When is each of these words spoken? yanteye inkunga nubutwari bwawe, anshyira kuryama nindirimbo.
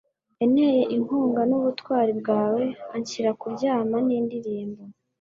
yanteye 0.39 0.81
inkunga 0.95 1.41
nubutwari 1.49 2.11
bwawe, 2.19 2.63
anshyira 2.95 3.29
kuryama 3.39 3.97
nindirimbo. 4.05 4.81